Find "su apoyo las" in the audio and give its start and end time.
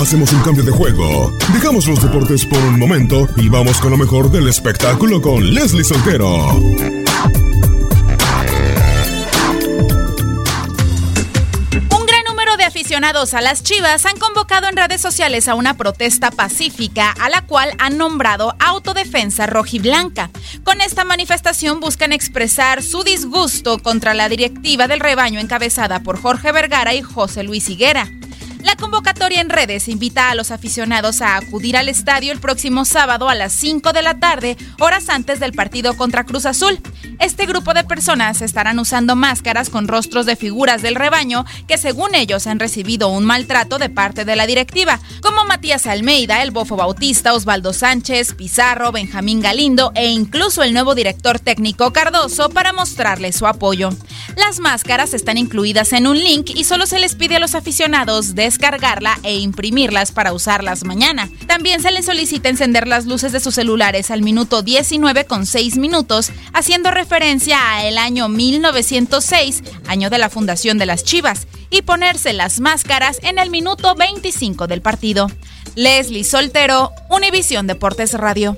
53.34-54.60